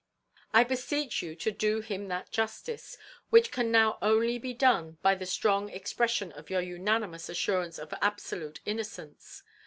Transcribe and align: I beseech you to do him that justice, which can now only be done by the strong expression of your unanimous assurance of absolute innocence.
I 0.51 0.63
beseech 0.63 1.21
you 1.21 1.35
to 1.35 1.51
do 1.51 1.81
him 1.81 2.07
that 2.07 2.31
justice, 2.31 2.97
which 3.29 3.51
can 3.51 3.69
now 3.71 3.99
only 4.01 4.39
be 4.39 4.51
done 4.51 4.97
by 5.03 5.13
the 5.13 5.27
strong 5.27 5.69
expression 5.69 6.31
of 6.31 6.49
your 6.49 6.61
unanimous 6.61 7.29
assurance 7.29 7.77
of 7.77 7.93
absolute 8.01 8.61
innocence. 8.65 9.43